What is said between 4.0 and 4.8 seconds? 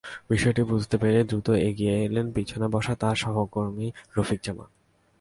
Rafiq Zaman.